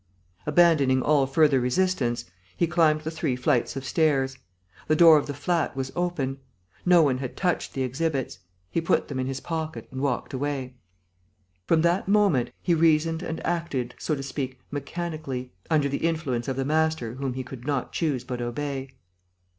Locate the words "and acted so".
13.21-14.15